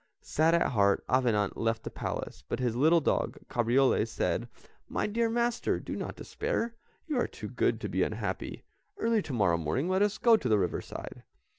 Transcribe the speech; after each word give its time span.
Sad 0.23 0.55
at 0.55 0.71
heart 0.71 1.05
Avenant 1.07 1.55
left 1.57 1.83
the 1.83 1.91
Palace, 1.91 2.43
but 2.49 2.59
his 2.59 2.75
little 2.75 3.01
dog, 3.01 3.37
Cabriole, 3.51 4.03
said, 4.07 4.49
"My 4.89 5.05
dear 5.05 5.29
master, 5.29 5.79
do 5.79 5.95
not 5.95 6.15
despair, 6.15 6.73
you 7.05 7.19
are 7.19 7.27
too 7.27 7.49
good 7.49 7.79
to 7.81 7.87
be 7.87 8.01
unhappy. 8.01 8.63
Early 8.97 9.21
to 9.21 9.33
morrow 9.33 9.57
morning 9.59 9.87
let 9.89 10.01
us 10.01 10.17
go 10.17 10.37
to 10.37 10.49
the 10.49 10.57
river 10.57 10.81
side." 10.81 11.21